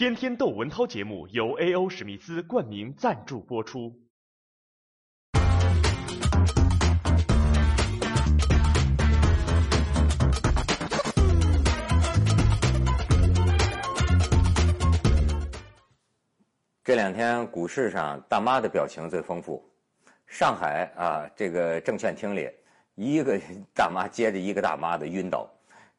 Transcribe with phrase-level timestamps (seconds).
[0.00, 1.86] 天天逗文涛节目由 A.O.
[1.86, 3.94] 史密斯冠名赞助播出。
[16.82, 19.62] 这两天股市上大妈的表情最丰富。
[20.26, 22.48] 上海啊，这个证券厅里，
[22.94, 23.38] 一个
[23.74, 25.46] 大妈接着一个大妈的晕倒。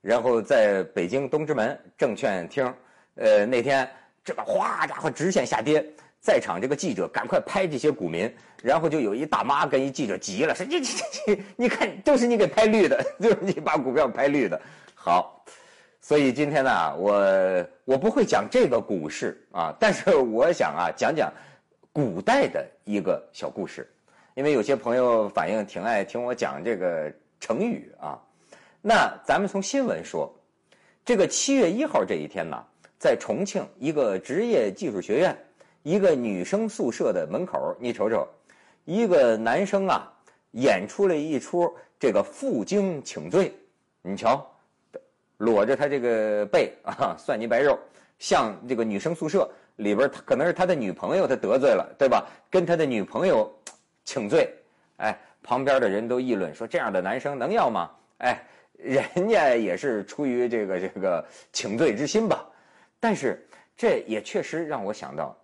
[0.01, 2.65] 然后在北京东直门证券厅，
[3.15, 3.89] 呃，那天
[4.23, 5.85] 这个哗家伙直线下跌，
[6.19, 10.87] 在场这个记者赶快拍这些股民，然后就有一大妈跟一记者急了，说：“你你
[11.27, 14.59] 你，你看，就是你给拍绿的， 就是你把股票拍绿的。”
[14.95, 15.43] 好，
[15.99, 21.33] 所以今天呢，我我不会讲这个股市啊，但是我想啊，讲讲
[21.91, 23.91] 古代的一个小故事，
[24.35, 28.17] 因为有些朋友反映挺爱听我讲这个成语啊。
[28.79, 30.31] 那咱们从新闻说，
[31.03, 32.63] 这个七月一号这一天呢，
[33.01, 35.35] 在重庆一个职业技术学院，
[35.81, 38.27] 一个女生宿舍的门口，你瞅瞅，
[38.85, 40.07] 一个男生啊，
[40.51, 43.51] 演出了一出这个负荆请罪。
[44.03, 44.47] 你瞧，
[45.37, 47.75] 裸着他这个背啊，蒜泥白肉，
[48.19, 52.29] 向这个女生宿舍里边，可能是他的女朋友，他得罪了，对吧？
[52.51, 53.51] 跟他的女朋友
[54.05, 54.47] 请罪，
[54.97, 57.89] 哎，旁边的人都议论说，这样的男生能要吗？
[58.19, 58.39] 哎。
[58.83, 61.23] 人家也是出于这个这个
[61.53, 62.43] 请罪之心吧，
[63.01, 65.35] 但是这也确实让我想到，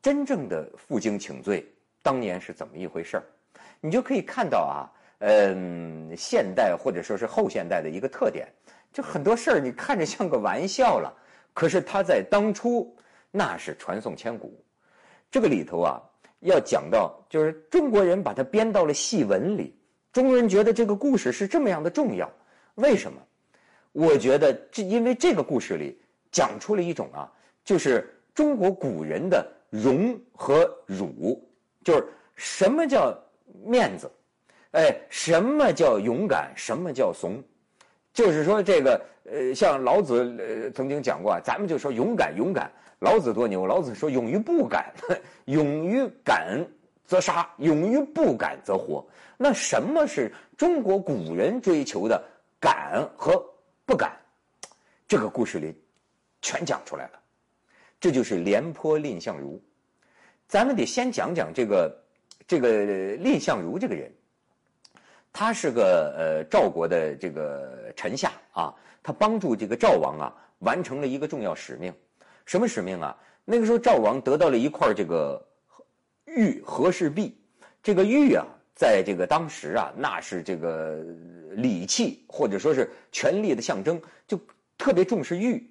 [0.00, 1.66] 真正的负荆请罪
[2.02, 3.24] 当年是怎么一回事儿？
[3.80, 4.86] 你就可以看到啊，
[5.20, 8.46] 嗯，现代或者说是后现代的一个特点，
[8.92, 11.12] 就很多事儿你看着像个玩笑了，
[11.54, 12.94] 可是他在当初
[13.30, 14.62] 那是传颂千古。
[15.30, 16.02] 这个里头啊，
[16.40, 19.74] 要讲到就是中国人把它编到了戏文里。
[20.12, 22.30] 中国人觉得这个故事是这么样的重要，
[22.74, 23.18] 为什么？
[23.92, 26.01] 我觉得这因为这个故事里
[26.32, 27.30] 讲出了一种啊，
[27.64, 31.40] 就是中国古人的荣和辱，
[31.84, 33.16] 就是什么叫
[33.64, 34.10] 面子，
[34.72, 37.40] 哎，什么叫勇敢，什么叫怂，
[38.12, 42.68] 就是说这个呃，像老子呃曾经讲过啊，咱们就说勇敢勇敢，
[42.98, 44.92] 老子多牛，老子说勇于不敢，
[45.44, 46.66] 勇于敢。
[47.04, 49.04] 则杀，勇于不敢则活。
[49.36, 52.22] 那什么是中国古人追求的
[52.58, 53.44] 敢和
[53.84, 54.16] 不敢？
[55.06, 55.74] 这个故事里
[56.42, 57.20] 全讲出来了。
[57.98, 59.58] 这就是廉颇蔺相如。
[60.46, 62.04] 咱们得先讲讲这个
[62.46, 62.68] 这个
[63.16, 64.12] 蔺相如这个人。
[65.32, 71.90] 他是个呃赵国的这个臣下啊，他帮助这个赵王啊完成了一个重要使命。
[72.44, 73.16] 什么使命啊？
[73.46, 75.42] 那个时候赵王得到了一块这个。
[76.24, 77.36] 玉和氏璧，
[77.82, 81.04] 这个玉啊，在这个当时啊，那是这个
[81.50, 84.40] 礼器或者说是权力的象征，就
[84.78, 85.68] 特别重视玉。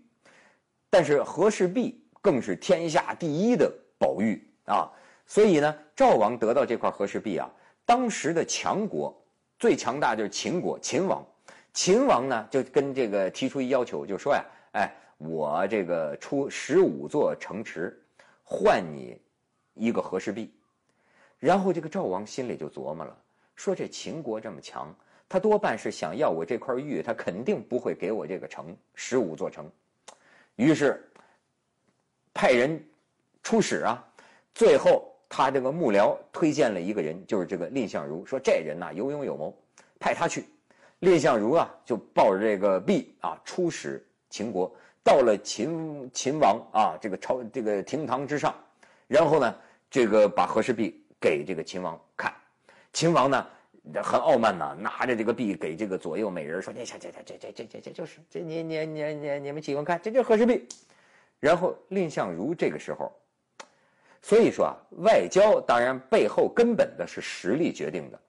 [0.92, 4.92] 但是和氏璧更是天下第一的宝玉啊，
[5.26, 7.50] 所以呢，赵王得到这块和氏璧啊，
[7.84, 9.20] 当时的强国
[9.58, 11.26] 最强大就是秦国，秦王，
[11.74, 18.00] 秦王呢就跟这个提出一要求，就说呀，哎，我这个出十五座城池，
[18.44, 19.20] 换你。
[19.74, 20.52] 一个和氏璧，
[21.40, 23.18] 然后这个赵王心里就琢磨了，
[23.56, 24.94] 说这秦国这么强，
[25.30, 29.72] 他多半是想要我这块玉，他肯定不会给我这个城十五座城。
[30.62, 31.04] 于是
[32.36, 32.80] 派人
[33.42, 34.08] 出使啊，
[34.54, 39.58] 最后他这个幕僚推荐了一个人，就是这个蔺相如，说这人呐有勇有谋，
[40.00, 40.46] 派他去。
[41.00, 44.72] 蔺相如啊就抱着这个璧啊出使秦国，
[45.04, 48.54] 到了秦秦王啊这个朝这个厅堂之上。
[49.08, 49.56] 然后呢，
[49.90, 52.32] 这个把和氏璧给这个秦王看，
[52.94, 53.48] 秦王呢
[54.04, 60.68] 很傲慢呐、拿着这个币给这个左右美人说：“你这这这这这这这就是这你你你你你们喜欢看，这就是和氏璧。”
[61.42, 63.12] 然后蔺相如这个时候，
[64.22, 68.20] 所以说啊，外交当然背后根本的是实力决定的，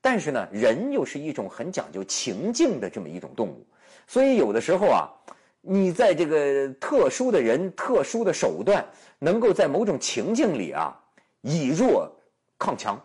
[0.00, 3.66] 但是呢，人又是一种很讲究情境的这么一种动物，
[4.06, 5.12] 所以有的时候啊，
[5.60, 8.82] 你在这个特殊的人、特殊的手段，
[9.18, 10.98] 能够在某种情境里啊，
[11.42, 12.10] 以弱
[12.58, 12.98] 抗强，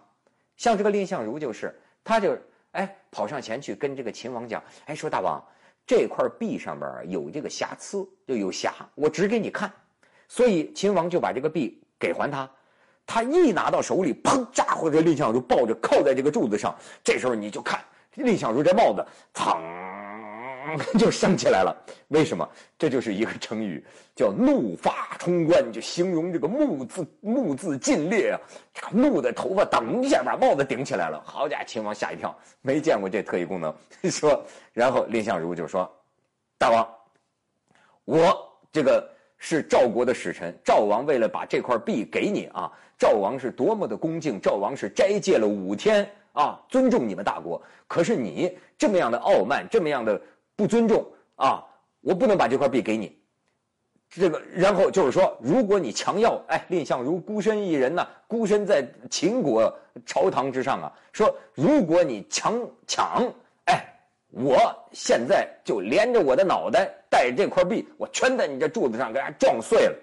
[0.56, 1.78] 像这个蔺相如就是。
[2.08, 2.38] 他就
[2.72, 5.44] 哎跑上前去跟这个秦王讲，哎说大王，
[5.86, 9.70] 这块璧上边有这个瑕疵，就有瑕，我指给你看。
[10.30, 12.50] 所以秦王就把这个璧给还他，
[13.06, 16.74] 他一拿到手里，砰，家伙这蔺相如抱着靠在这个柱子上。
[17.04, 17.84] 这时候你就看
[18.16, 20.07] 蔺相如这帽子，噌。
[20.98, 21.76] 就升起来了，
[22.10, 22.48] 为什么？
[22.78, 23.84] 这就是一个成语，
[24.16, 28.40] 叫“怒发冲冠”，就形容这个目字目字尽裂啊！
[28.92, 31.22] 怒的头发等一下把帽子顶起来了。
[31.26, 33.74] 好家伙，秦王吓一跳，没见过这特异功能。
[34.10, 34.44] 说，
[34.74, 35.90] 然后蔺相如就说
[36.58, 36.88] ：“大王，
[38.06, 47.62] 我这个是赵国的使臣，赵王为了把这块币给你啊，赵王是多么的恭敬，赵王是斋戒了五天啊，尊重你们大国。
[47.88, 50.22] 可是你这么样的傲慢，这么样的
[50.58, 51.64] 不尊重啊，
[52.02, 53.18] 我不能把这块币给你。
[54.10, 59.72] 这个，然后就是说，如果你强要，哎，蔺相如孤身一人呢，孤身在秦国
[60.06, 62.58] 朝堂之上啊，说如果你强
[62.88, 63.30] 抢，
[63.66, 63.86] 哎，
[64.32, 64.58] 我
[64.94, 69.96] 现在就连着我的脑袋带着这块币，我全在你这柱子上给它撞碎了。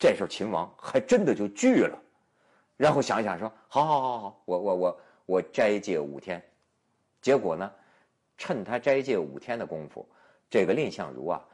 [0.00, 1.96] 这时候秦王还真的就惧了，
[2.76, 6.42] 然后想一想说，好好好好，我我我我斋戒五天，
[7.22, 7.70] 结果呢，
[8.38, 10.08] 趁他斋戒五天的功夫，
[10.48, 11.44] 这个蔺相如啊。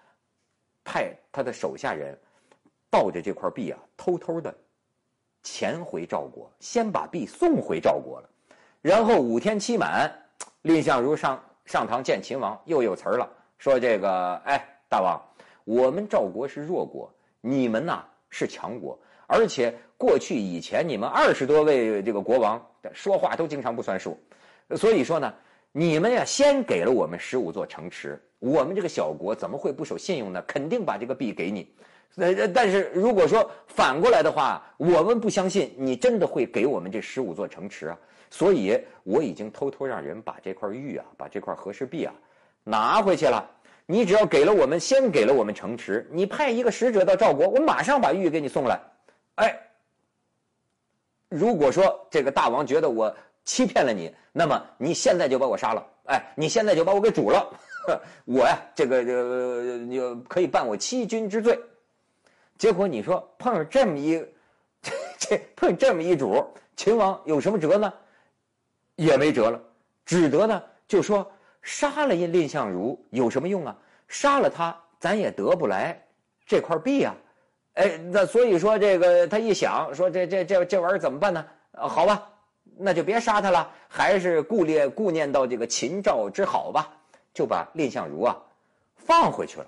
[0.84, 2.16] 派他的手下人
[2.90, 4.54] 抱着这块璧啊，偷偷的
[5.42, 8.28] 潜回赵国，先把璧送回赵国了。
[8.82, 10.12] 然后五天期满，
[10.60, 13.26] 蔺相如上上堂见秦王，又有词儿了，
[13.56, 15.18] 说：“这个，哎，大王，
[15.64, 17.10] 我们赵国是弱国，
[17.40, 24.18] 你们呐是强国，而且过去以前你们二十多位这个国王说话都经常不算数，
[24.76, 25.34] 所以说呢，
[25.76, 30.40] 你们呀先给了我们十五座城池。”我们这个小国怎么会不守信用呢？
[30.46, 31.74] 肯定把这个币给你。
[32.16, 37.98] 呃，但是如果说反过来的话，我们不相信你真的会给我们这十五座城池啊。
[38.30, 42.14] 所以我已经偷偷让人把这块玉啊，把这块和氏璧啊
[42.62, 43.50] 拿回去了。
[43.86, 48.78] 你只要给了我们，先给了我们城池，你派一个使者到赵国，我马上把玉给你送来。
[49.36, 49.58] 哎，
[51.30, 55.86] 如果说这个大王觉得我欺骗了你，那么你现在就把我杀了。
[56.04, 57.46] 哎，你现在就把我给煮了。
[58.24, 61.58] 我呀，这个呃，就可以办我欺君之罪。
[62.56, 64.24] 结果你说碰上这么一，
[65.18, 66.42] 这碰这么一主，
[66.76, 67.92] 秦王有什么辙呢？
[68.96, 69.60] 也没辙了，
[70.06, 71.30] 只得呢就说
[71.62, 73.76] 杀了蔺相如有什么用啊？
[74.08, 76.00] 杀了他，咱也得不来
[76.46, 77.14] 这块币啊。
[77.74, 81.44] 哎，那所以说这个他一想说这这这这玩意儿怎么办呢？
[81.72, 82.30] 好吧，
[82.76, 86.90] 那就别杀他了，还是顾念顾念到这个秦赵之好吧。
[87.32, 88.36] 就把蔺相如啊
[88.94, 89.66] 放回去了，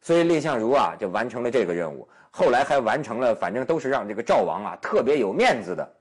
[0.00, 2.08] 所以蔺相如啊就完成了这个任务。
[2.30, 5.92] 后来还完成了，反正都是让这个赵王啊特别有面子的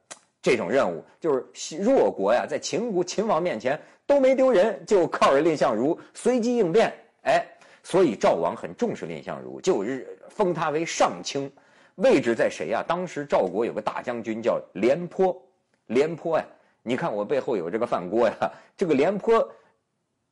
[0.43, 1.03] 这种任务。
[1.19, 6.93] 就是弱国呀，在秦国秦王面前都没丢人，就靠着蔺相如随机应变。
[7.23, 7.43] 哎，
[7.81, 11.51] 所以赵王很重视蔺相如，就是封他为上卿。
[11.95, 12.83] 位置在谁呀？
[12.87, 15.35] 当时赵国有个大将军叫廉颇，
[15.87, 16.45] 廉颇呀，
[16.81, 19.47] 你看我背后有这个饭锅呀， 这个廉颇。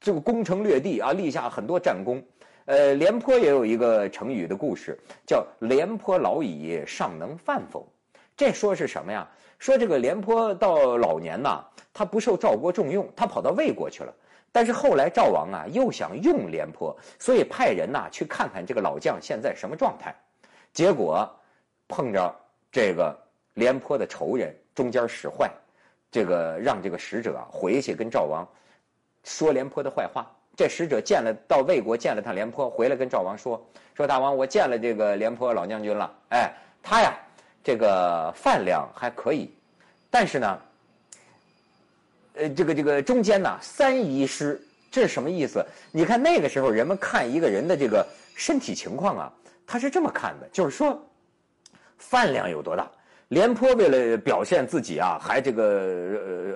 [0.04, 2.20] 这个攻城略地啊，立下很多战功。
[2.66, 7.88] 呃，廉颇也有一个成语的故事，叫“廉颇老矣，尚能饭否？”
[8.36, 9.30] 这说是什么呀？
[9.60, 11.64] 说这个廉颇到老年呐，
[11.94, 14.12] 他不受赵国重用，他跑到魏国去了。
[14.52, 20.16] 但是后来赵王啊，又想用廉颇，所以派人呐去看看这个老将现在什么状态。
[20.74, 21.30] 结果
[21.88, 22.36] 碰着
[22.72, 23.16] 这个
[23.54, 25.52] 廉颇的仇人，中间使坏，
[26.12, 28.44] 这个让这个使者回去跟赵王。
[29.24, 30.26] 说廉颇的坏话，
[30.58, 33.64] 这使者见了到魏国见了他廉颇，回来跟赵王说
[33.94, 36.12] 说大王，我见了这个廉颇老将军了。
[36.30, 36.52] 哎，
[36.82, 37.14] 他呀，
[37.64, 39.54] 这个饭量还可以，
[40.10, 40.62] 但是呢，
[42.34, 45.64] 呃，这个这个中间呢三遗失，这是什么意思？
[45.92, 48.04] 你看那个时候人们看一个人的这个
[48.36, 49.34] 身体情况啊，
[49.68, 51.00] 他是这么看的，就是说
[52.00, 52.90] 饭量有多大。
[53.32, 55.64] 廉颇为了表现自己啊，还这个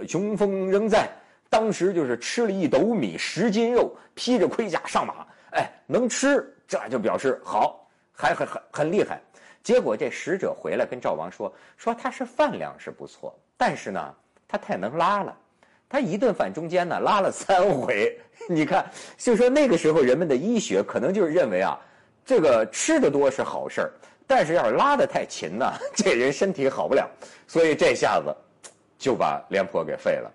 [0.01, 1.09] 呃雄风仍在。
[1.49, 9.21] 当时就是吃了一斗米十斤肉，披着盔甲上马，哎，能吃，这就表示好，还很很很厉害。
[9.63, 14.13] 结果这使者回来跟赵王说，说他是饭量是不错，但是呢，
[14.45, 15.33] 他太能拉了，
[15.87, 18.19] 他一顿饭中间呢拉了三回。
[18.49, 18.85] 你看，
[19.17, 21.79] 就说那个时候人们的医学可能就是认为啊，
[22.25, 23.91] 这个吃的多是好事儿，
[24.27, 27.09] 但是要是拉的太勤呢， 这人身体好不了。
[27.47, 28.35] 所以这下子
[28.97, 30.31] 就把廉颇给废了。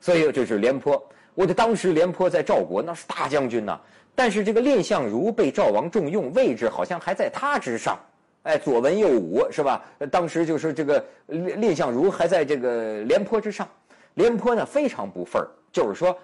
[0.00, 1.00] 所以就是廉颇，
[1.34, 3.78] 我的当时廉颇在赵国那是大将军呐，
[4.14, 7.96] 但是这个蔺相如被赵王重用，位置好像还在他之上，
[8.42, 9.84] 哎，左文右武是吧？
[10.10, 13.68] 当时就是这个蔺蔺相如还在这个廉颇之上，
[14.14, 16.18] 廉颇呢非常不忿儿，就是说，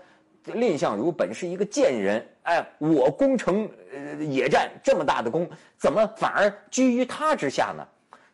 [0.55, 7.87] 蔺相如本是一个贱人，哎，我攻城呃野战这么大的功，怎么反而居于他之下呢？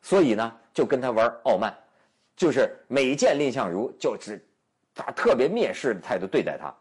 [0.03, 1.75] 所以呢，就跟他玩傲慢，
[2.37, 4.43] 就是每见蔺相如就只。
[4.95, 6.73] 他特别蔑视的态度对待他，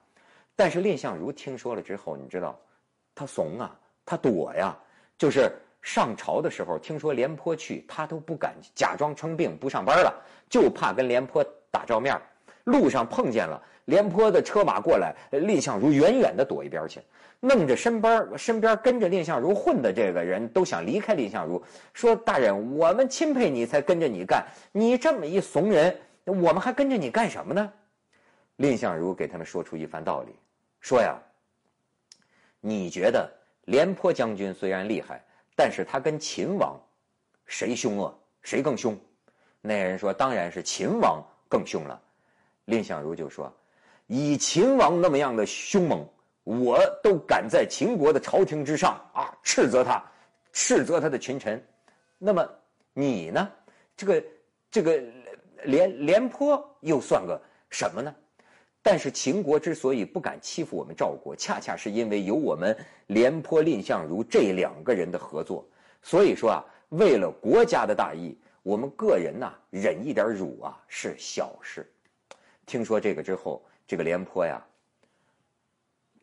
[0.56, 2.60] 但是蔺相如听说了之后，你知道，
[3.16, 3.76] 他怂啊，
[4.06, 4.78] 他躲呀。
[5.18, 10.14] 就是上朝的时候，听说廉颇去，他都不敢假装称病不上班了，
[10.48, 12.22] 就怕跟廉颇打照面
[12.64, 17.02] 路上碰见了廉颇的车马过来，蔺相如远远的躲一边去，
[17.42, 21.62] 弄着身边身边跟着蔺相如混的这个人都想离开蔺相如，
[21.94, 25.94] 说：“大人，我们钦佩你才跟着你干，你这么一怂人，
[26.24, 27.74] 我们还跟着你干什么呢？”
[28.56, 30.34] 蔺相如给他们说出一番道理，
[30.80, 31.18] 说呀
[32.62, 33.30] ：“你觉得
[33.66, 35.22] 廉颇将军虽然厉害，
[35.58, 36.80] 但是他跟秦王，
[37.46, 38.18] 谁凶恶？
[38.42, 38.98] 谁更凶？”
[39.60, 42.00] 那人说：“当然是秦王更凶了。”
[42.66, 43.54] 蔺相如就说
[44.08, 46.08] ：“以秦王那么样的凶猛，
[46.44, 50.04] 我都敢在秦国的朝廷之上啊斥责他，
[50.52, 51.62] 斥责他的群臣。
[52.18, 52.48] 那么
[52.94, 53.50] 你呢？
[53.96, 54.24] 这个
[54.72, 55.02] 这个
[55.64, 58.16] 廉廉颇又算个什么呢？
[58.82, 62.76] 但是秦国之所以不敢欺负我们赵国，恰恰是因为有我们
[63.08, 65.68] 廉颇、蔺相如这两个人的合作。
[66.02, 71.86] 所以说啊，为了国家的大义。”我们个人呐，忍一点辱啊是小事。
[72.66, 74.64] 听说这个之后，这个廉颇呀，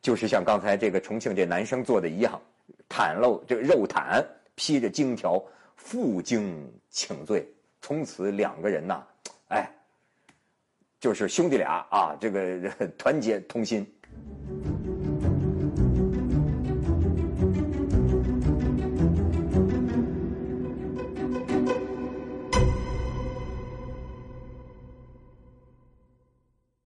[0.01, 2.41] 就是像刚才这个重庆这男生做的一样，
[2.89, 5.43] 袒露这个肉袒，披着荆条，
[5.77, 7.47] 负荆请罪。
[7.83, 9.03] 从此两个人呐，
[9.49, 9.71] 哎，
[10.99, 13.87] 就是兄弟俩啊，这个团结同心。